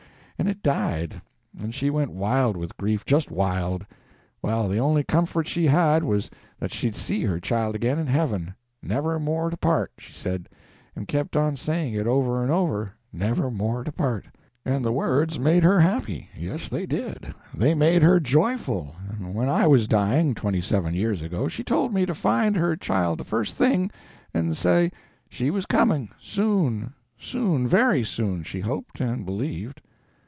[0.41, 1.21] And it died,
[1.55, 3.85] and she went wild with grief, just wild!
[4.41, 9.19] Well, the only comfort she had was that she'd see her child again, in heaven—'never
[9.19, 10.49] more to part,' she said,
[10.95, 14.29] and kept on saying it over and over, 'never more to part.'
[14.65, 19.47] And the words made her happy; yes, they did; they made her joyful, and when
[19.47, 23.23] I was dying, twenty seven years ago, she told me to find her child the
[23.23, 23.91] first thing,
[24.33, 24.91] and say
[25.29, 29.81] she was coming—'soon, soon, very soon, she hoped and believed!